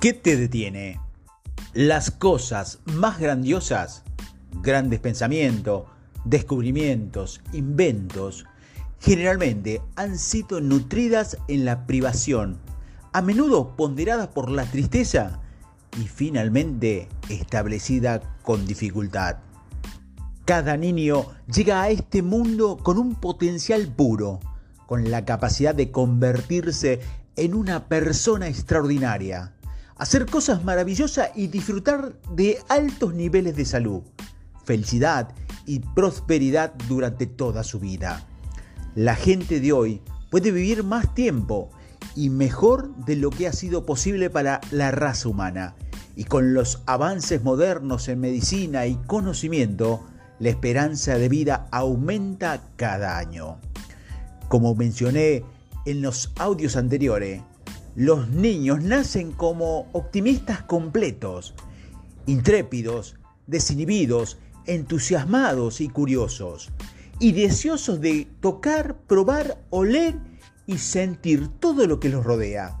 ¿Qué 0.00 0.14
te 0.14 0.38
detiene? 0.38 0.98
Las 1.74 2.10
cosas 2.10 2.78
más 2.86 3.18
grandiosas, 3.18 4.02
grandes 4.62 4.98
pensamientos, 4.98 5.84
descubrimientos, 6.24 7.42
inventos, 7.52 8.46
generalmente 8.98 9.82
han 9.96 10.18
sido 10.18 10.62
nutridas 10.62 11.36
en 11.48 11.66
la 11.66 11.86
privación, 11.86 12.60
a 13.12 13.20
menudo 13.20 13.76
ponderadas 13.76 14.28
por 14.28 14.50
la 14.50 14.64
tristeza 14.64 15.42
y 16.00 16.08
finalmente 16.08 17.10
establecida 17.28 18.22
con 18.42 18.66
dificultad. 18.66 19.36
Cada 20.46 20.78
niño 20.78 21.26
llega 21.46 21.82
a 21.82 21.90
este 21.90 22.22
mundo 22.22 22.78
con 22.78 22.96
un 22.96 23.16
potencial 23.16 23.86
puro, 23.88 24.40
con 24.86 25.10
la 25.10 25.26
capacidad 25.26 25.74
de 25.74 25.90
convertirse 25.90 27.00
en 27.36 27.52
una 27.52 27.86
persona 27.86 28.48
extraordinaria 28.48 29.52
hacer 30.00 30.24
cosas 30.24 30.64
maravillosas 30.64 31.28
y 31.34 31.48
disfrutar 31.48 32.14
de 32.34 32.58
altos 32.70 33.12
niveles 33.12 33.54
de 33.54 33.66
salud, 33.66 34.02
felicidad 34.64 35.28
y 35.66 35.80
prosperidad 35.80 36.72
durante 36.88 37.26
toda 37.26 37.62
su 37.62 37.78
vida. 37.78 38.26
La 38.94 39.14
gente 39.14 39.60
de 39.60 39.72
hoy 39.72 40.00
puede 40.30 40.52
vivir 40.52 40.84
más 40.84 41.14
tiempo 41.14 41.68
y 42.16 42.30
mejor 42.30 42.96
de 43.04 43.16
lo 43.16 43.28
que 43.28 43.46
ha 43.46 43.52
sido 43.52 43.84
posible 43.84 44.30
para 44.30 44.62
la 44.70 44.90
raza 44.90 45.28
humana. 45.28 45.74
Y 46.16 46.24
con 46.24 46.54
los 46.54 46.82
avances 46.86 47.44
modernos 47.44 48.08
en 48.08 48.20
medicina 48.20 48.86
y 48.86 48.94
conocimiento, 49.06 50.06
la 50.38 50.48
esperanza 50.48 51.18
de 51.18 51.28
vida 51.28 51.68
aumenta 51.72 52.62
cada 52.76 53.18
año. 53.18 53.58
Como 54.48 54.74
mencioné 54.74 55.44
en 55.84 56.00
los 56.00 56.32
audios 56.38 56.76
anteriores, 56.76 57.42
los 57.94 58.28
niños 58.28 58.82
nacen 58.82 59.32
como 59.32 59.88
optimistas 59.92 60.62
completos, 60.62 61.54
intrépidos, 62.26 63.16
desinhibidos, 63.46 64.38
entusiasmados 64.66 65.80
y 65.80 65.88
curiosos, 65.88 66.70
y 67.18 67.32
deseosos 67.32 68.00
de 68.00 68.28
tocar, 68.40 68.96
probar, 69.06 69.58
oler 69.70 70.16
y 70.66 70.78
sentir 70.78 71.48
todo 71.48 71.86
lo 71.86 72.00
que 72.00 72.08
los 72.08 72.24
rodea. 72.24 72.80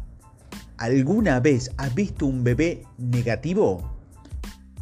¿Alguna 0.78 1.40
vez 1.40 1.72
has 1.76 1.94
visto 1.94 2.24
un 2.24 2.44
bebé 2.44 2.84
negativo? 2.96 3.98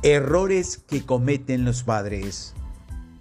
Errores 0.03 0.79
que 0.87 1.05
cometen 1.05 1.65
los 1.65 1.83
padres. 1.83 2.55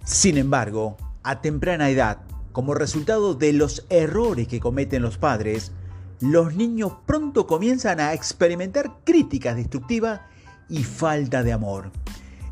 Sin 0.04 0.38
embargo, 0.38 0.96
a 1.24 1.40
temprana 1.40 1.90
edad, 1.90 2.18
como 2.52 2.74
resultado 2.74 3.34
de 3.34 3.52
los 3.52 3.84
errores 3.90 4.46
que 4.46 4.60
cometen 4.60 5.02
los 5.02 5.18
padres, 5.18 5.72
los 6.20 6.54
niños 6.54 6.92
pronto 7.06 7.46
comienzan 7.46 8.00
a 8.00 8.12
experimentar 8.12 9.00
críticas 9.04 9.56
destructivas 9.56 10.20
y 10.68 10.82
falta 10.82 11.42
de 11.42 11.52
amor. 11.52 11.92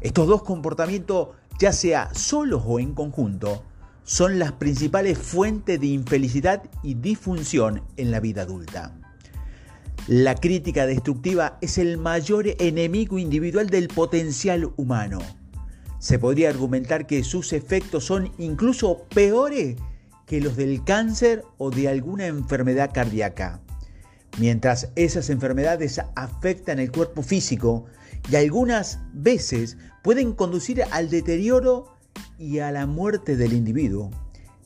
Estos 0.00 0.28
dos 0.28 0.42
comportamientos, 0.42 1.30
ya 1.58 1.72
sea 1.72 2.14
solos 2.14 2.62
o 2.64 2.78
en 2.78 2.94
conjunto, 2.94 3.64
son 4.04 4.38
las 4.38 4.52
principales 4.52 5.18
fuentes 5.18 5.80
de 5.80 5.88
infelicidad 5.88 6.62
y 6.82 6.94
disfunción 6.94 7.82
en 7.96 8.12
la 8.12 8.20
vida 8.20 8.42
adulta. 8.42 8.94
La 10.06 10.36
crítica 10.36 10.86
destructiva 10.86 11.58
es 11.60 11.78
el 11.78 11.98
mayor 11.98 12.46
enemigo 12.60 13.18
individual 13.18 13.68
del 13.68 13.88
potencial 13.88 14.70
humano. 14.76 15.18
Se 15.98 16.20
podría 16.20 16.50
argumentar 16.50 17.08
que 17.08 17.24
sus 17.24 17.52
efectos 17.52 18.04
son 18.04 18.30
incluso 18.38 19.06
peores 19.12 19.76
que 20.26 20.40
los 20.40 20.56
del 20.56 20.84
cáncer 20.84 21.44
o 21.56 21.70
de 21.70 21.88
alguna 21.88 22.26
enfermedad 22.26 22.90
cardíaca. 22.92 23.60
Mientras 24.38 24.90
esas 24.96 25.30
enfermedades 25.30 26.00
afectan 26.14 26.78
el 26.78 26.92
cuerpo 26.92 27.22
físico 27.22 27.86
y 28.30 28.36
algunas 28.36 28.98
veces 29.14 29.78
pueden 30.02 30.34
conducir 30.34 30.82
al 30.90 31.08
deterioro 31.08 31.96
y 32.38 32.58
a 32.58 32.70
la 32.70 32.86
muerte 32.86 33.36
del 33.36 33.52
individuo. 33.52 34.10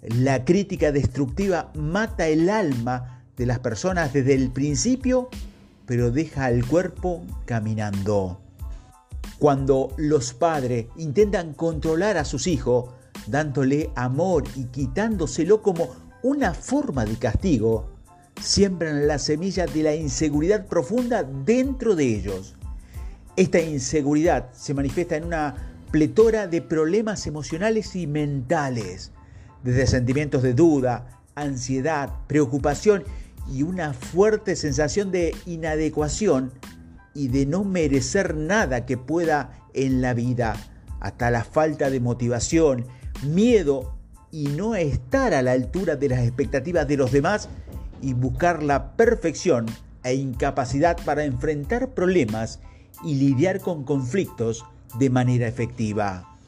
La 0.02 0.44
crítica 0.44 0.92
destructiva 0.92 1.70
mata 1.74 2.26
el 2.26 2.48
alma 2.48 3.22
de 3.36 3.46
las 3.46 3.58
personas 3.58 4.12
desde 4.12 4.34
el 4.34 4.50
principio, 4.50 5.28
pero 5.86 6.10
deja 6.10 6.46
al 6.46 6.66
cuerpo 6.66 7.22
caminando. 7.44 8.40
Cuando 9.38 9.94
los 9.96 10.34
padres 10.34 10.86
intentan 10.96 11.54
controlar 11.54 12.16
a 12.16 12.24
sus 12.24 12.46
hijos, 12.46 12.90
dándole 13.26 13.90
amor 13.94 14.44
y 14.56 14.64
quitándoselo 14.64 15.62
como 15.62 15.90
una 16.22 16.54
forma 16.54 17.04
de 17.04 17.16
castigo, 17.16 17.90
siembran 18.40 19.06
la 19.06 19.18
semilla 19.18 19.66
de 19.66 19.82
la 19.82 19.94
inseguridad 19.94 20.66
profunda 20.66 21.22
dentro 21.22 21.94
de 21.94 22.04
ellos. 22.16 22.56
Esta 23.36 23.60
inseguridad 23.60 24.50
se 24.52 24.74
manifiesta 24.74 25.16
en 25.16 25.24
una 25.24 25.54
pletora 25.90 26.46
de 26.46 26.62
problemas 26.62 27.26
emocionales 27.26 27.96
y 27.96 28.06
mentales, 28.06 29.12
desde 29.62 29.86
sentimientos 29.86 30.42
de 30.42 30.54
duda, 30.54 31.20
ansiedad, 31.34 32.10
preocupación 32.26 33.04
y 33.50 33.62
una 33.62 33.92
fuerte 33.92 34.56
sensación 34.56 35.10
de 35.10 35.34
inadecuación 35.46 36.52
y 37.14 37.28
de 37.28 37.46
no 37.46 37.64
merecer 37.64 38.36
nada 38.36 38.86
que 38.86 38.96
pueda 38.96 39.58
en 39.74 40.00
la 40.00 40.14
vida, 40.14 40.54
hasta 41.00 41.30
la 41.30 41.44
falta 41.44 41.90
de 41.90 42.00
motivación, 42.00 42.86
miedo 43.22 43.94
y 44.30 44.48
no 44.48 44.74
estar 44.74 45.34
a 45.34 45.42
la 45.42 45.52
altura 45.52 45.96
de 45.96 46.08
las 46.08 46.20
expectativas 46.20 46.86
de 46.86 46.96
los 46.96 47.12
demás 47.12 47.48
y 48.00 48.14
buscar 48.14 48.62
la 48.62 48.92
perfección 48.96 49.66
e 50.02 50.14
incapacidad 50.14 50.96
para 51.04 51.24
enfrentar 51.24 51.90
problemas 51.90 52.60
y 53.04 53.14
lidiar 53.14 53.60
con 53.60 53.84
conflictos 53.84 54.64
de 54.98 55.10
manera 55.10 55.46
efectiva. 55.46 56.38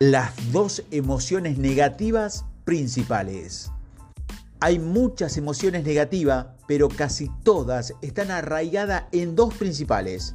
Las 0.00 0.32
dos 0.52 0.84
emociones 0.90 1.58
negativas 1.58 2.44
principales. 2.64 3.70
Hay 4.60 4.78
muchas 4.78 5.36
emociones 5.36 5.84
negativas, 5.84 6.46
pero 6.66 6.88
casi 6.88 7.30
todas 7.42 7.94
están 8.02 8.30
arraigadas 8.30 9.04
en 9.12 9.36
dos 9.36 9.54
principales. 9.54 10.34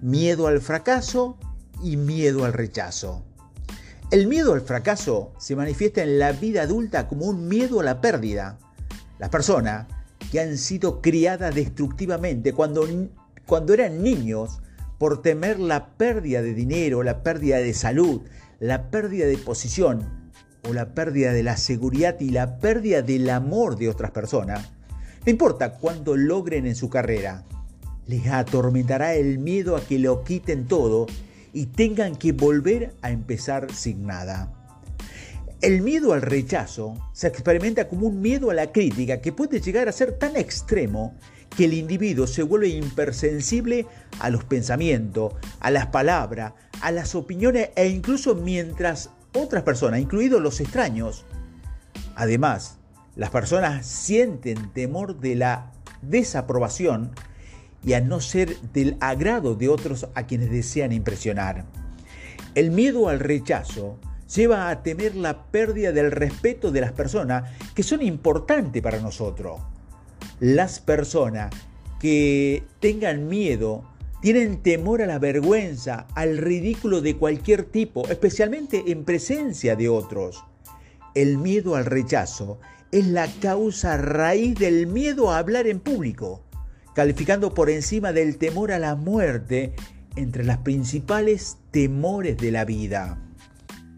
Miedo 0.00 0.48
al 0.48 0.60
fracaso 0.60 1.38
y 1.82 1.96
miedo 1.96 2.44
al 2.44 2.52
rechazo. 2.52 3.24
El 4.10 4.26
miedo 4.26 4.52
al 4.52 4.60
fracaso 4.60 5.32
se 5.38 5.56
manifiesta 5.56 6.02
en 6.02 6.18
la 6.18 6.32
vida 6.32 6.62
adulta 6.62 7.08
como 7.08 7.26
un 7.26 7.48
miedo 7.48 7.80
a 7.80 7.84
la 7.84 8.00
pérdida, 8.00 8.58
las 9.18 9.30
personas 9.30 9.86
que 10.30 10.40
han 10.40 10.58
sido 10.58 11.00
criadas 11.00 11.54
destructivamente 11.54 12.52
cuando, 12.52 12.86
cuando 13.46 13.72
eran 13.74 14.02
niños 14.02 14.60
por 14.98 15.22
temer 15.22 15.58
la 15.58 15.96
pérdida 15.96 16.42
de 16.42 16.54
dinero, 16.54 17.02
la 17.02 17.22
pérdida 17.22 17.56
de 17.56 17.74
salud, 17.74 18.22
la 18.60 18.90
pérdida 18.90 19.26
de 19.26 19.38
posición 19.38 20.32
o 20.68 20.72
la 20.72 20.94
pérdida 20.94 21.32
de 21.32 21.42
la 21.42 21.56
seguridad 21.56 22.20
y 22.20 22.30
la 22.30 22.58
pérdida 22.58 23.02
del 23.02 23.28
amor 23.30 23.76
de 23.76 23.88
otras 23.88 24.10
personas, 24.12 24.70
no 25.24 25.30
importa 25.30 25.74
cuánto 25.74 26.16
logren 26.16 26.66
en 26.66 26.76
su 26.76 26.88
carrera, 26.88 27.44
les 28.06 28.26
atormentará 28.28 29.14
el 29.14 29.38
miedo 29.38 29.76
a 29.76 29.80
que 29.80 29.98
lo 29.98 30.22
quiten 30.24 30.66
todo 30.66 31.06
y 31.54 31.66
tengan 31.66 32.16
que 32.16 32.32
volver 32.32 32.94
a 33.00 33.10
empezar 33.10 33.72
sin 33.72 34.06
nada. 34.06 34.52
El 35.62 35.80
miedo 35.80 36.12
al 36.12 36.20
rechazo 36.20 36.94
se 37.14 37.28
experimenta 37.28 37.88
como 37.88 38.08
un 38.08 38.20
miedo 38.20 38.50
a 38.50 38.54
la 38.54 38.70
crítica 38.70 39.22
que 39.22 39.32
puede 39.32 39.60
llegar 39.60 39.88
a 39.88 39.92
ser 39.92 40.18
tan 40.18 40.36
extremo 40.36 41.16
que 41.56 41.64
el 41.64 41.72
individuo 41.72 42.26
se 42.26 42.42
vuelve 42.42 42.68
impersensible 42.68 43.86
a 44.18 44.28
los 44.28 44.44
pensamientos, 44.44 45.32
a 45.60 45.70
las 45.70 45.86
palabras, 45.86 46.52
a 46.82 46.90
las 46.90 47.14
opiniones 47.14 47.70
e 47.76 47.88
incluso 47.88 48.34
mientras 48.34 49.10
otras 49.32 49.62
personas, 49.62 50.00
incluidos 50.00 50.42
los 50.42 50.60
extraños. 50.60 51.24
Además, 52.16 52.78
las 53.16 53.30
personas 53.30 53.86
sienten 53.86 54.72
temor 54.72 55.20
de 55.20 55.36
la 55.36 55.72
desaprobación 56.02 57.12
y 57.84 57.92
a 57.92 58.00
no 58.00 58.20
ser 58.20 58.56
del 58.72 58.96
agrado 59.00 59.54
de 59.54 59.68
otros 59.68 60.08
a 60.14 60.26
quienes 60.26 60.50
desean 60.50 60.92
impresionar. 60.92 61.64
El 62.54 62.70
miedo 62.70 63.08
al 63.08 63.20
rechazo 63.20 63.98
lleva 64.34 64.70
a 64.70 64.82
temer 64.82 65.14
la 65.14 65.44
pérdida 65.46 65.92
del 65.92 66.10
respeto 66.10 66.70
de 66.70 66.80
las 66.80 66.92
personas 66.92 67.50
que 67.74 67.82
son 67.82 68.02
importantes 68.02 68.82
para 68.82 69.00
nosotros. 69.00 69.60
Las 70.40 70.80
personas 70.80 71.52
que 72.00 72.64
tengan 72.80 73.28
miedo 73.28 73.84
tienen 74.20 74.62
temor 74.62 75.02
a 75.02 75.06
la 75.06 75.18
vergüenza, 75.18 76.06
al 76.14 76.38
ridículo 76.38 77.02
de 77.02 77.16
cualquier 77.16 77.64
tipo, 77.64 78.08
especialmente 78.08 78.84
en 78.86 79.04
presencia 79.04 79.76
de 79.76 79.90
otros. 79.90 80.44
El 81.14 81.38
miedo 81.38 81.76
al 81.76 81.84
rechazo 81.84 82.58
es 82.90 83.06
la 83.06 83.26
causa 83.40 83.96
raíz 83.96 84.54
del 84.58 84.86
miedo 84.86 85.30
a 85.30 85.38
hablar 85.38 85.66
en 85.66 85.80
público, 85.80 86.43
calificando 86.94 87.52
por 87.52 87.70
encima 87.70 88.12
del 88.12 88.38
temor 88.38 88.72
a 88.72 88.78
la 88.78 88.94
muerte 88.94 89.74
entre 90.16 90.44
las 90.44 90.58
principales 90.58 91.58
temores 91.70 92.36
de 92.36 92.52
la 92.52 92.64
vida. 92.64 93.18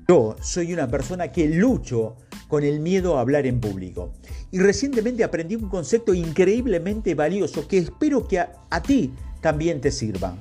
Yo 0.08 0.36
soy 0.40 0.72
una 0.72 0.88
persona 0.88 1.32
que 1.32 1.48
lucho 1.48 2.16
con 2.48 2.62
el 2.62 2.80
miedo 2.80 3.18
a 3.18 3.20
hablar 3.20 3.46
en 3.46 3.60
público. 3.60 4.12
Y 4.50 4.60
recientemente 4.60 5.24
aprendí 5.24 5.56
un 5.56 5.68
concepto 5.68 6.14
increíblemente 6.14 7.14
valioso 7.14 7.66
que 7.66 7.78
espero 7.78 8.26
que 8.28 8.38
a, 8.38 8.82
ti 8.82 9.12
también 9.40 9.80
te 9.80 9.90
sirva. 9.90 10.36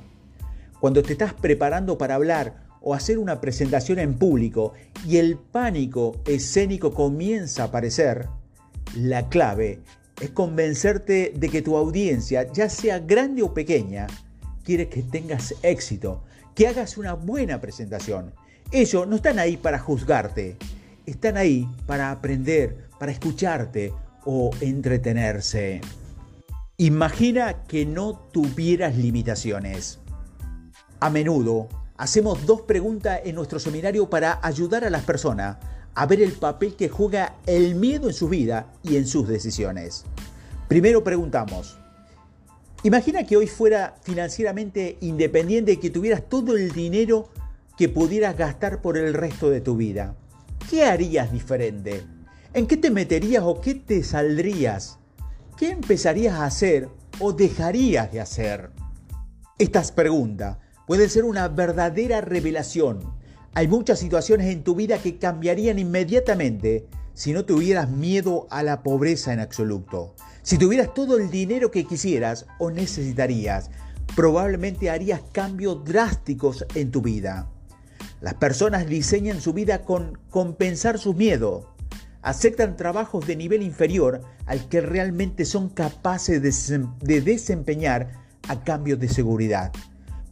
Cuando 0.80 1.02
te 1.02 1.14
estás 1.14 1.34
preparando 1.34 1.98
para 1.98 2.16
hablar 2.16 2.64
o 2.82 2.94
hacer 2.94 3.18
una 3.18 3.42
presentación 3.42 3.98
en 3.98 4.14
público 4.14 4.74
y 5.06 5.18
el 5.18 5.38
pánico 5.38 6.22
escénico 6.26 6.94
comienza 6.94 7.64
a 7.64 7.66
aparecer, 7.66 8.28
la 8.96 9.28
clave 9.30 9.82
es 10.20 10.30
convencerte 10.32 11.34
de 11.36 11.50
que 11.50 11.62
tu 11.62 11.76
audiencia, 11.78 12.52
ya 12.52 12.70
sea 12.70 13.00
grande 13.00 13.44
o 13.44 13.54
pequeña, 13.54 14.08
quiere 14.64 14.90
que 14.90 15.04
tengas 15.04 15.56
éxito, 15.62 16.24
que 16.54 16.68
hagas 16.68 16.98
una 16.98 17.14
buena 17.14 17.60
presentación. 17.60 18.34
Ellos 18.72 19.08
no 19.08 19.18
están 19.18 19.40
ahí 19.40 19.58
para 19.58 19.80
juzgarte, 19.80 20.58
están 21.06 21.38
ahí 21.38 21.70
para 21.86 22.12
aprender, 22.12 22.88
para 23.00 23.12
escucharte 23.12 23.94
o 24.26 24.52
entretenerse. 24.62 25.82
Imagina 26.78 27.64
que 27.68 27.86
no 27.86 28.18
tuvieras 28.32 28.98
limitaciones. 28.98 30.00
A 31.00 31.10
menudo 31.10 31.70
hacemos 31.98 32.46
dos 32.46 32.62
preguntas 32.62 33.22
en 33.24 33.36
nuestro 33.36 33.60
seminario 33.60 34.10
para 34.10 34.40
ayudar 34.42 34.84
a 34.84 34.90
las 34.90 35.04
personas 35.04 35.58
a 35.96 36.06
ver 36.06 36.22
el 36.22 36.34
papel 36.34 36.76
que 36.76 36.90
juega 36.90 37.38
el 37.46 37.76
miedo 37.76 38.10
en 38.10 38.14
su 38.14 38.28
vida 38.28 38.74
y 38.84 38.98
en 38.98 39.08
sus 39.08 39.28
decisiones. 39.28 40.04
Primero 40.68 41.04
preguntamos, 41.04 41.78
imagina 42.84 43.26
que 43.26 43.38
hoy 43.38 43.48
fuera 43.48 43.96
financieramente 44.04 44.98
independiente 45.02 45.74
y 45.74 45.78
que 45.78 45.90
tuvieras 45.90 46.30
todo 46.30 46.58
el 46.58 46.72
dinero 46.72 47.30
que 47.78 47.90
pudieras 47.90 48.38
gastar 48.38 48.82
por 48.82 48.98
el 48.98 49.14
resto 49.14 49.50
de 49.50 49.62
tu 49.62 49.78
vida. 49.78 50.16
¿Qué 50.70 50.84
harías 50.86 51.32
diferente? 51.32 52.04
¿En 52.54 52.68
qué 52.68 52.78
te 52.78 52.90
meterías 52.90 53.44
o 53.44 53.62
qué 53.62 53.76
te 53.76 54.04
saldrías? 54.04 54.98
¿Qué 55.58 55.72
empezarías 55.72 56.36
a 56.36 56.46
hacer 56.46 56.90
o 57.20 57.32
dejarías 57.32 58.12
de 58.12 58.22
hacer? 58.22 58.72
Estas 59.58 59.92
preguntas 59.92 60.58
pueden 60.88 61.10
ser 61.10 61.24
una 61.24 61.48
verdadera 61.48 62.22
revelación. 62.22 63.16
Hay 63.58 63.70
muchas 63.70 64.00
situaciones 64.00 64.48
en 64.48 64.66
tu 64.66 64.76
vida 64.76 64.98
que 64.98 65.18
cambiarían 65.18 65.80
inmediatamente 65.80 66.88
si 67.14 67.32
no 67.32 67.46
tuvieras 67.46 67.90
miedo 67.90 68.48
a 68.50 68.64
la 68.64 68.84
pobreza 68.84 69.32
en 69.32 69.40
absoluto. 69.40 70.14
Si 70.42 70.58
tuvieras 70.58 70.94
todo 70.94 71.18
el 71.18 71.32
dinero 71.32 71.72
que 71.72 71.86
quisieras 71.86 72.48
o 72.60 72.70
necesitarías, 72.70 73.72
probablemente 74.14 74.90
harías 74.90 75.22
cambios 75.32 75.86
drásticos 75.86 76.66
en 76.76 76.92
tu 76.92 77.02
vida. 77.02 77.50
Las 78.20 78.34
personas 78.34 78.88
diseñan 78.88 79.40
su 79.40 79.54
vida 79.54 79.84
con 79.84 80.20
compensar 80.30 81.00
sus 81.00 81.16
miedos. 81.16 81.66
Aceptan 82.24 82.76
trabajos 82.76 83.26
de 83.26 83.38
nivel 83.38 83.64
inferior 83.64 84.20
al 84.48 84.68
que 84.68 84.82
realmente 84.82 85.46
son 85.46 85.70
capaces 85.70 86.42
de 86.42 87.22
desempeñar 87.22 88.12
a 88.50 88.66
cambio 88.66 88.98
de 88.98 89.08
seguridad. 89.08 89.72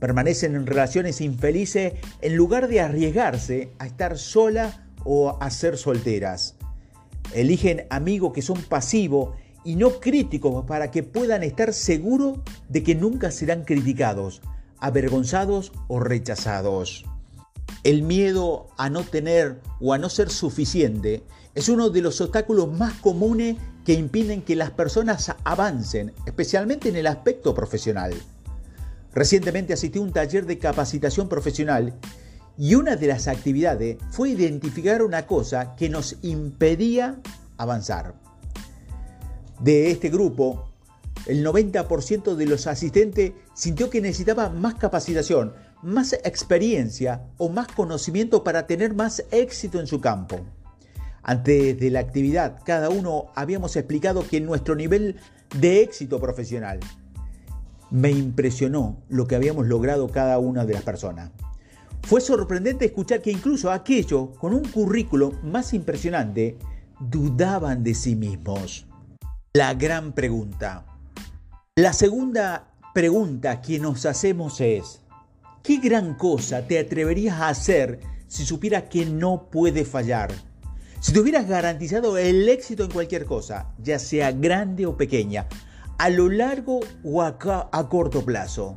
Permanecen 0.04 0.56
en 0.56 0.68
relaciones 0.68 1.22
infelices 1.22 1.94
en 2.20 2.36
lugar 2.36 2.68
de 2.68 2.82
arriesgarse 2.82 3.70
a 3.80 3.86
estar 3.86 4.18
sola 4.18 4.86
o 5.06 5.38
a 5.40 5.50
ser 5.50 5.78
solteras. 5.78 6.56
Eligen 7.34 7.88
amigos 7.90 8.34
que 8.34 8.42
son 8.42 8.62
pasivos 8.64 9.30
y 9.64 9.78
no 9.78 10.02
críticos 10.02 10.66
para 10.66 10.92
que 10.92 11.04
puedan 11.04 11.42
estar 11.42 11.72
seguros 11.72 12.40
de 12.68 12.84
que 12.84 12.96
nunca 12.96 13.32
serán 13.32 13.64
criticados, 13.64 14.42
avergonzados 14.78 15.72
o 15.88 16.02
rechazados. 16.02 17.06
El 17.86 18.04
miedo 18.04 18.68
a 18.78 18.90
no 18.90 19.04
tener 19.04 19.62
o 19.80 19.94
a 19.94 19.98
no 19.98 20.10
ser 20.10 20.32
suficiente 20.32 21.24
es 21.56 21.70
uno 21.70 21.90
de 21.90 22.02
los 22.02 22.20
obstáculos 22.20 22.70
más 22.70 22.92
comunes 22.96 23.56
que 23.86 23.94
impiden 23.94 24.42
que 24.42 24.58
las 24.58 24.72
personas 24.72 25.34
avancen, 25.46 26.12
especialmente 26.26 26.90
en 26.90 26.98
el 26.98 27.08
aspecto 27.08 27.56
profesional. 27.56 28.14
Recientemente 29.14 29.74
asistí 29.74 30.00
a 30.00 30.02
un 30.02 30.12
taller 30.12 30.46
de 30.46 30.58
capacitación 30.58 31.30
profesional 31.30 31.94
y 32.58 32.76
una 32.76 32.96
de 32.96 33.08
las 33.08 33.28
actividades 33.28 33.98
fue 34.12 34.30
identificar 34.30 35.02
una 35.04 35.26
cosa 35.28 35.76
que 35.76 35.90
nos 35.90 36.18
impedía 36.24 37.20
avanzar. 37.58 38.16
De 39.60 39.92
este 39.92 40.10
grupo, 40.10 40.70
el 41.28 41.46
90% 41.46 42.36
de 42.36 42.46
los 42.46 42.68
asistentes 42.68 43.34
sintió 43.54 43.90
que 43.90 44.02
necesitaba 44.02 44.50
más 44.50 44.76
capacitación, 44.76 45.54
más 45.82 46.14
experiencia 46.14 47.24
o 47.38 47.50
más 47.50 47.68
conocimiento 47.68 48.44
para 48.44 48.68
tener 48.68 48.94
más 48.94 49.24
éxito 49.32 49.80
en 49.80 49.88
su 49.88 50.02
campo. 50.02 50.42
Antes 51.22 51.80
de 51.80 51.90
la 51.90 52.00
actividad, 52.00 52.60
cada 52.66 52.90
uno 52.90 53.28
habíamos 53.36 53.76
explicado 53.76 54.28
que 54.28 54.42
nuestro 54.42 54.76
nivel 54.76 55.18
de 55.58 55.82
éxito 55.82 56.20
profesional 56.20 56.80
me 57.94 58.12
impresionó 58.12 58.98
lo 59.08 59.28
que 59.28 59.36
habíamos 59.36 59.68
logrado 59.68 60.10
cada 60.10 60.40
una 60.40 60.66
de 60.66 60.74
las 60.74 60.84
personas. 60.84 61.32
Fue 62.02 62.20
sorprendente 62.20 62.86
escuchar 62.86 63.22
que 63.22 63.32
incluso 63.32 63.72
aquellos 63.72 64.32
con 64.40 64.54
un 64.54 64.64
currículo 64.68 65.32
más 65.44 65.74
impresionante 65.74 66.58
dudaban 67.00 67.84
de 67.84 67.94
sí 67.94 68.16
mismos. 68.16 68.88
La 69.54 69.76
gran 69.76 70.12
pregunta. 70.12 70.86
La 71.76 71.94
segunda 71.94 72.74
pregunta 72.94 73.62
que 73.62 73.80
nos 73.80 74.06
hacemos 74.06 74.60
es, 74.60 75.00
¿Qué 75.64 75.78
gran 75.78 76.16
cosa 76.16 76.68
te 76.68 76.78
atreverías 76.78 77.40
a 77.40 77.48
hacer 77.48 78.02
si 78.28 78.44
supieras 78.44 78.84
que 78.90 79.06
no 79.06 79.50
puede 79.50 79.86
fallar? 79.86 80.34
Si 81.00 81.14
te 81.14 81.20
hubieras 81.22 81.48
garantizado 81.48 82.18
el 82.18 82.50
éxito 82.50 82.84
en 82.84 82.92
cualquier 82.92 83.26
cosa, 83.26 83.72
ya 83.78 83.98
sea 83.98 84.34
grande 84.34 84.86
o 84.86 84.98
pequeña, 84.98 85.48
a 85.98 86.10
lo 86.10 86.30
largo 86.30 86.80
o 87.04 87.22
a, 87.22 87.38
a 87.72 87.90
corto 87.90 88.24
plazo. 88.26 88.76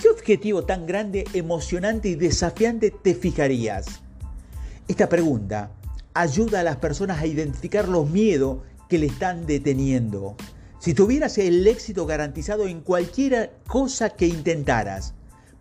¿Qué 0.00 0.08
objetivo 0.08 0.64
tan 0.64 0.86
grande, 0.86 1.24
emocionante 1.32 2.08
y 2.10 2.14
desafiante 2.14 2.90
te 2.90 3.14
fijarías? 3.14 3.86
Esta 4.88 5.08
pregunta 5.08 5.70
ayuda 6.14 6.60
a 6.60 6.64
las 6.64 6.76
personas 6.76 7.20
a 7.20 7.26
identificar 7.26 7.88
los 7.88 8.08
miedos 8.08 8.58
que 8.88 8.98
le 8.98 9.06
están 9.06 9.46
deteniendo. 9.46 10.36
Si 10.78 10.94
tuvieras 10.94 11.38
el 11.38 11.66
éxito 11.66 12.06
garantizado 12.06 12.66
en 12.68 12.80
cualquier 12.80 13.56
cosa 13.66 14.10
que 14.10 14.26
intentaras, 14.26 15.14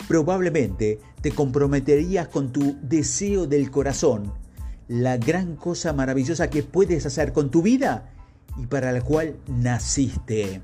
probablemente 0.08 1.00
te 1.22 1.32
comprometerías 1.32 2.28
con 2.28 2.52
tu 2.52 2.78
deseo 2.82 3.48
del 3.48 3.72
corazón, 3.72 4.34
la 4.88 5.18
gran 5.18 5.56
cosa 5.56 5.94
maravillosa 5.94 6.50
que 6.50 6.62
puedes 6.62 7.06
hacer 7.06 7.34
con 7.34 7.50
tu 7.50 7.62
vida 7.62 8.12
y 8.58 8.68
para 8.68 8.92
la 8.92 9.02
cual 9.02 9.38
naciste. 9.48 10.62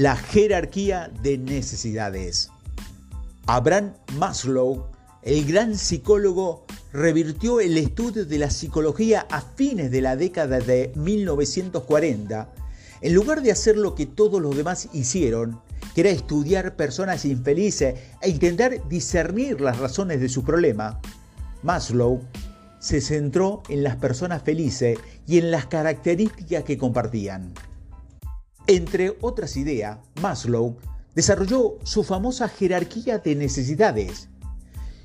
La 0.00 0.14
jerarquía 0.14 1.10
de 1.24 1.38
necesidades. 1.38 2.50
Abraham 3.46 3.94
Maslow, 4.16 4.86
el 5.22 5.44
gran 5.44 5.76
psicólogo, 5.76 6.66
revirtió 6.92 7.58
el 7.58 7.76
estudio 7.76 8.24
de 8.24 8.38
la 8.38 8.48
psicología 8.48 9.26
a 9.28 9.40
fines 9.40 9.90
de 9.90 10.00
la 10.00 10.14
década 10.14 10.60
de 10.60 10.92
1940. 10.94 12.48
En 13.00 13.12
lugar 13.12 13.42
de 13.42 13.50
hacer 13.50 13.76
lo 13.76 13.96
que 13.96 14.06
todos 14.06 14.40
los 14.40 14.56
demás 14.56 14.88
hicieron, 14.92 15.60
que 15.96 16.02
era 16.02 16.10
estudiar 16.10 16.76
personas 16.76 17.24
infelices 17.24 17.98
e 18.22 18.30
intentar 18.30 18.88
discernir 18.88 19.60
las 19.60 19.80
razones 19.80 20.20
de 20.20 20.28
su 20.28 20.44
problema, 20.44 21.00
Maslow 21.64 22.22
se 22.78 23.00
centró 23.00 23.64
en 23.68 23.82
las 23.82 23.96
personas 23.96 24.44
felices 24.44 24.96
y 25.26 25.38
en 25.38 25.50
las 25.50 25.66
características 25.66 26.62
que 26.62 26.78
compartían. 26.78 27.52
Entre 28.70 29.16
otras 29.22 29.56
ideas, 29.56 29.96
Maslow 30.20 30.76
desarrolló 31.14 31.78
su 31.84 32.04
famosa 32.04 32.48
jerarquía 32.48 33.16
de 33.16 33.34
necesidades, 33.34 34.28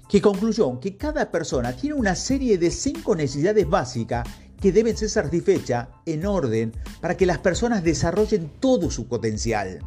que 0.10 0.22
concluyó 0.22 0.82
que 0.82 0.98
cada 0.98 1.32
persona 1.32 1.72
tiene 1.72 1.96
una 1.96 2.14
serie 2.14 2.58
de 2.58 2.70
cinco 2.72 3.16
necesidades 3.16 3.70
básicas 3.70 4.28
que 4.60 4.74
deben 4.74 4.98
ser 4.98 5.10
satisfechas 5.10 5.88
en 6.06 6.26
orden 6.26 6.74
para 7.00 7.16
que 7.16 7.26
las 7.26 7.38
personas 7.38 7.86
desarrollen 7.86 8.52
todo 8.60 8.92
su 8.92 9.08
potencial. 9.08 9.80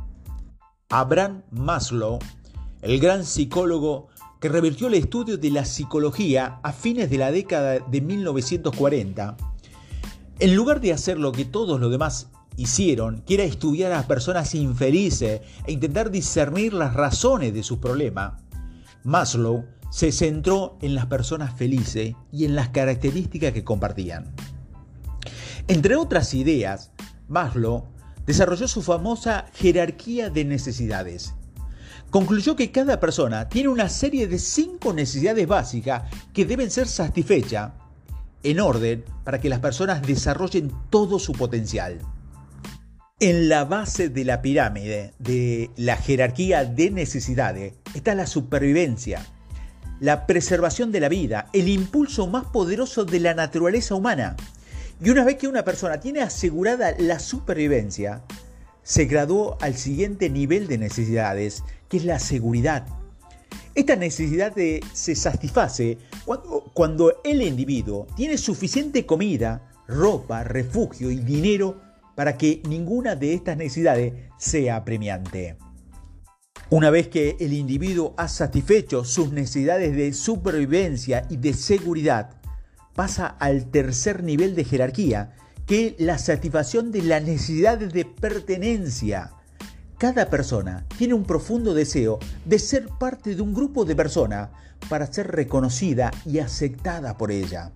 Abraham 0.89 1.43
Maslow, 1.51 2.19
el 2.81 2.99
gran 2.99 3.27
psicólogo 3.27 4.09
que 4.41 4.49
revirtió 4.49 4.87
el 4.87 4.95
estudio 4.95 5.37
de 5.37 5.51
la 5.51 5.67
psicología 5.67 6.61
a 6.63 6.73
fines 6.73 7.11
de 7.11 7.19
la 7.19 7.31
década 7.31 7.79
de 7.81 8.01
1940, 8.01 9.37
en 10.39 10.55
lugar 10.57 10.81
de 10.81 10.95
hacer 10.95 11.19
lo 11.19 11.33
que 11.33 11.45
todos 11.45 11.79
los 11.79 11.91
demás 11.91 12.31
hicieron, 12.57 13.23
que 13.23 13.35
era 13.35 13.45
estudiar 13.45 13.93
a 13.93 13.97
las 13.97 14.07
personas 14.07 14.55
infelices 14.55 15.41
e 15.67 15.73
intentar 15.73 16.11
discernir 16.11 16.73
las 16.73 16.95
razones 16.95 17.55
de 17.55 17.63
sus 17.63 17.79
problemas, 17.79 18.43
Maslow 19.05 19.65
se 19.91 20.13
centró 20.13 20.79
en 20.83 20.95
las 20.95 21.07
personas 21.07 21.57
felices 21.57 22.15
y 22.33 22.45
en 22.45 22.55
las 22.55 22.71
características 22.71 23.53
que 23.53 23.65
compartían. 23.65 24.35
Entre 25.69 25.97
otras 25.97 26.35
ideas, 26.35 26.93
Maslow 27.29 27.89
desarrolló 28.27 28.69
su 28.69 28.83
famosa 28.83 29.47
jerarquía 29.55 30.31
de 30.31 30.45
necesidades. 30.45 31.35
Concluyó 32.11 32.57
que 32.57 32.71
cada 32.73 33.01
persona 33.01 33.49
tiene 33.49 33.69
una 33.69 33.89
serie 33.89 34.29
de 34.29 34.39
cinco 34.39 34.93
necesidades 34.93 35.47
básicas 35.47 36.05
que 36.33 36.45
deben 36.45 36.71
ser 36.71 36.87
satisfechas 36.89 37.73
en 38.43 38.61
orden 38.61 39.05
para 39.25 39.41
que 39.41 39.49
las 39.49 39.59
personas 39.59 40.03
desarrollen 40.03 40.73
todo 40.91 41.19
su 41.19 41.33
potencial. 41.33 41.99
En 43.19 43.49
la 43.49 43.65
base 43.65 44.11
de 44.11 44.27
la 44.27 44.43
pirámide 44.43 45.15
de 45.19 45.71
la 45.77 45.97
jerarquía 45.97 46.67
de 46.67 46.91
necesidades 46.91 47.73
está 47.95 48.15
la 48.15 48.27
supervivencia, 48.27 49.25
la 50.01 50.27
preservación 50.27 50.93
de 50.93 51.01
la 51.01 51.09
vida, 51.09 51.49
el 51.55 51.71
impulso 51.71 52.27
más 52.27 52.45
poderoso 52.45 53.07
de 53.07 53.21
la 53.21 53.33
naturaleza 53.33 53.95
humana. 53.95 54.37
Y 55.03 55.09
una 55.09 55.25
vez 55.25 55.37
que 55.37 55.49
una 55.49 55.65
persona 55.65 55.99
tiene 55.99 56.21
asegurada 56.21 56.95
la 56.99 57.19
supervivencia, 57.19 58.23
se 58.83 59.07
graduó 59.07 59.57
al 59.63 59.77
siguiente 59.77 60.29
nivel 60.29 60.67
de 60.67 60.77
necesidades, 60.77 61.65
que 61.89 61.97
es 61.97 62.05
la 62.05 62.19
seguridad. 62.19 62.87
Esta 63.75 63.97
necesidad 63.97 64.53
se 64.93 65.15
satisface 65.15 65.97
cuando, 66.27 66.71
cuando 66.75 67.23
el 67.25 67.41
individuo 67.41 68.09
tiene 68.15 68.37
suficiente 68.37 69.07
comida, 69.07 69.73
ropa, 69.89 70.45
refugio 70.45 71.11
y 71.11 71.17
dinero 71.17 71.86
para 72.17 72.37
que 72.37 72.61
ninguna 72.69 73.15
de 73.15 73.35
estas 73.35 73.57
necesidades 73.57 74.15
sea 74.39 74.85
premiante. 74.85 75.57
Una 76.69 76.91
vez 76.91 77.07
que 77.07 77.37
el 77.39 77.53
individuo 77.53 78.15
ha 78.17 78.27
satisfecho 78.27 79.05
sus 79.05 79.31
necesidades 79.31 79.95
de 79.95 80.13
supervivencia 80.13 81.25
y 81.31 81.37
de 81.37 81.55
seguridad, 81.55 82.31
pasa 82.97 83.27
al 83.27 83.67
tercer 83.71 84.25
nivel 84.25 84.57
de 84.57 84.65
jerarquía, 84.65 85.37
que 85.67 85.87
es 85.87 85.95
la 85.99 86.19
satisfacción 86.19 86.91
de 86.91 87.03
las 87.03 87.23
necesidades 87.23 87.93
de 87.93 88.05
pertenencia. 88.05 89.31
Cada 89.99 90.29
persona 90.29 90.87
tiene 90.99 91.15
un 91.15 91.25
profundo 91.25 91.73
deseo 91.73 92.19
de 92.45 92.59
ser 92.59 92.89
parte 92.99 93.37
de 93.37 93.43
un 93.43 93.55
grupo 93.55 93.85
de 93.85 93.95
personas 93.95 94.49
para 94.89 95.13
ser 95.13 95.29
reconocida 95.29 96.11
y 96.25 96.39
aceptada 96.39 97.17
por 97.17 97.31
ella. 97.31 97.73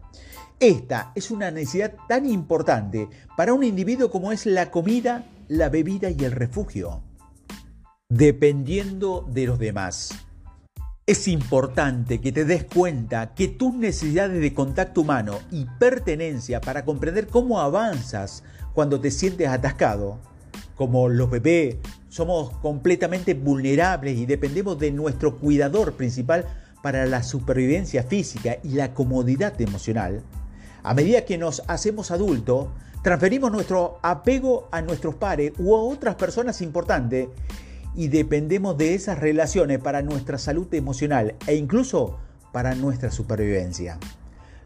Esta 0.61 1.13
es 1.15 1.31
una 1.31 1.51
necesidad 1.51 1.95
tan 2.07 2.29
importante 2.29 3.09
para 3.35 3.55
un 3.55 3.65
individuo 3.65 4.11
como 4.11 4.31
es 4.31 4.45
la 4.45 4.71
comida, 4.71 5.25
la 5.49 5.71
bebida 5.71 6.11
y 6.11 6.23
el 6.23 6.33
refugio. 6.33 7.03
Dependiendo 8.11 9.27
de 9.33 9.47
los 9.47 9.59
demás. 9.59 10.11
Es 11.07 11.29
importante 11.29 12.21
que 12.21 12.31
te 12.31 12.45
des 12.45 12.65
cuenta 12.65 13.35
que 13.35 13.49
tus 13.49 13.73
necesidades 13.73 14.39
de 14.39 14.53
contacto 14.53 15.01
humano 15.01 15.39
y 15.51 15.65
pertenencia 15.79 16.61
para 16.61 16.85
comprender 16.85 17.29
cómo 17.29 17.59
avanzas 17.59 18.45
cuando 18.75 19.01
te 19.01 19.11
sientes 19.11 19.49
atascado, 19.49 20.19
como 20.77 21.09
los 21.09 21.31
bebés, 21.31 21.77
somos 22.11 22.51
completamente 22.59 23.33
vulnerables 23.33 24.19
y 24.19 24.27
dependemos 24.27 24.79
de 24.79 24.91
nuestro 24.91 25.39
cuidador 25.39 25.95
principal 25.95 26.45
para 26.83 27.07
la 27.07 27.23
supervivencia 27.23 28.03
física 28.03 28.59
y 28.63 28.71
la 28.71 28.93
comodidad 28.93 29.59
emocional, 29.59 30.23
a 30.83 30.95
medida 30.95 31.25
que 31.25 31.39
nos 31.39 31.63
hacemos 31.67 32.11
adultos, 32.11 32.69
transferimos 33.03 33.51
nuestro 33.51 33.99
apego 34.03 34.69
a 34.73 34.83
nuestros 34.83 35.15
pares 35.15 35.53
u 35.59 35.75
a 35.75 35.83
otras 35.83 36.17
personas 36.17 36.61
importantes 36.63 37.29
y 37.95 38.09
dependemos 38.09 38.77
de 38.79 38.95
esas 38.95 39.19
relaciones 39.19 39.79
para 39.79 40.03
nuestra 40.03 40.39
salud 40.39 40.73
emocional 40.75 41.35
e 41.47 41.55
incluso 41.55 42.19
para 42.53 42.75
nuestra 42.75 43.11
supervivencia. 43.11 43.99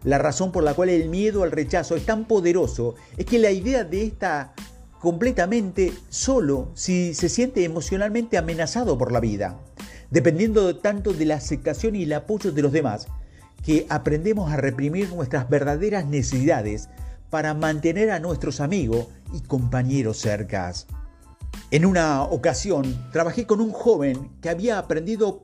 La 0.04 0.18
razón 0.18 0.52
por 0.52 0.62
la 0.62 0.74
cual 0.74 0.90
el 0.90 1.08
miedo 1.08 1.42
al 1.42 1.50
rechazo 1.50 1.96
es 1.96 2.04
tan 2.04 2.26
poderoso 2.26 2.94
es 3.16 3.24
que 3.24 3.38
la 3.38 3.50
idea 3.50 3.84
de 3.84 4.04
esta 4.04 4.52
completamente 5.00 5.92
solo 6.08 6.70
si 6.74 7.14
se 7.14 7.28
siente 7.28 7.64
emocionalmente 7.64 8.38
amenazado 8.38 8.96
por 8.98 9.12
la 9.12 9.20
vida, 9.20 9.58
dependiendo 10.10 10.76
tanto 10.76 11.12
de 11.12 11.24
la 11.24 11.36
aceptación 11.36 11.96
y 11.96 12.04
el 12.04 12.12
apoyo 12.12 12.52
de 12.52 12.62
los 12.62 12.72
demás, 12.72 13.06
que 13.64 13.86
aprendemos 13.88 14.52
a 14.52 14.56
reprimir 14.56 15.10
nuestras 15.10 15.48
verdaderas 15.48 16.06
necesidades 16.06 16.88
para 17.30 17.54
mantener 17.54 18.10
a 18.10 18.20
nuestros 18.20 18.60
amigos 18.60 19.08
y 19.32 19.40
compañeros 19.40 20.18
cercas. 20.18 20.86
En 21.70 21.86
una 21.86 22.22
ocasión 22.22 22.84
trabajé 23.10 23.46
con 23.46 23.60
un 23.60 23.72
joven 23.72 24.30
que 24.40 24.50
había 24.50 24.78
aprendido 24.78 25.40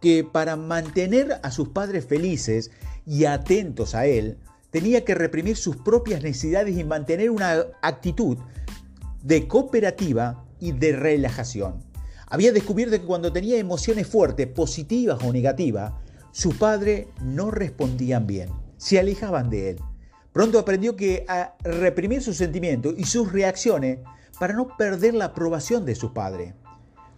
que 0.00 0.24
para 0.24 0.56
mantener 0.56 1.40
a 1.42 1.50
sus 1.50 1.68
padres 1.70 2.06
felices 2.06 2.70
y 3.06 3.24
atentos 3.24 3.94
a 3.94 4.06
él, 4.06 4.38
tenía 4.70 5.04
que 5.04 5.14
reprimir 5.14 5.56
sus 5.56 5.76
propias 5.76 6.22
necesidades 6.22 6.76
y 6.76 6.84
mantener 6.84 7.30
una 7.30 7.64
actitud 7.82 8.38
de 9.22 9.48
cooperativa 9.48 10.44
y 10.60 10.72
de 10.72 10.96
relajación. 10.96 11.82
Había 12.26 12.52
descubierto 12.52 12.98
que 12.98 13.06
cuando 13.06 13.32
tenía 13.32 13.58
emociones 13.58 14.06
fuertes, 14.06 14.46
positivas 14.48 15.18
o 15.22 15.32
negativas, 15.32 15.92
su 16.34 16.58
padre 16.58 17.06
no 17.22 17.52
respondían 17.52 18.26
bien, 18.26 18.48
se 18.76 18.98
alejaban 18.98 19.50
de 19.50 19.70
él. 19.70 19.80
Pronto 20.32 20.58
aprendió 20.58 20.96
que 20.96 21.24
a 21.28 21.54
reprimir 21.62 22.22
sus 22.22 22.36
sentimientos 22.36 22.92
y 22.98 23.04
sus 23.04 23.30
reacciones 23.30 24.00
para 24.40 24.52
no 24.52 24.76
perder 24.76 25.14
la 25.14 25.26
aprobación 25.26 25.86
de 25.86 25.94
su 25.94 26.12
padre. 26.12 26.56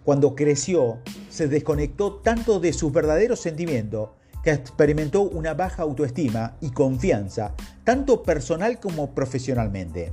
Cuando 0.04 0.34
creció, 0.34 0.98
se 1.30 1.48
desconectó 1.48 2.16
tanto 2.16 2.60
de 2.60 2.74
sus 2.74 2.92
verdaderos 2.92 3.40
sentimientos 3.40 4.10
que 4.44 4.50
experimentó 4.50 5.22
una 5.22 5.54
baja 5.54 5.82
autoestima 5.82 6.58
y 6.60 6.68
confianza, 6.68 7.54
tanto 7.84 8.22
personal 8.22 8.78
como 8.80 9.14
profesionalmente. 9.14 10.12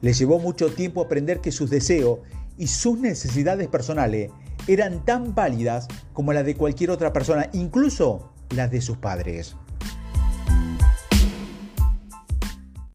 Le 0.00 0.12
llevó 0.12 0.40
mucho 0.40 0.72
tiempo 0.74 1.02
aprender 1.02 1.40
que 1.40 1.52
sus 1.52 1.70
deseos 1.70 2.18
y 2.58 2.66
sus 2.66 2.98
necesidades 2.98 3.68
personales 3.68 4.32
eran 4.66 5.04
tan 5.04 5.34
válidas 5.34 5.88
como 6.12 6.32
las 6.32 6.44
de 6.44 6.56
cualquier 6.56 6.90
otra 6.90 7.12
persona, 7.12 7.48
incluso 7.52 8.32
las 8.50 8.70
de 8.70 8.80
sus 8.80 8.98
padres. 8.98 9.56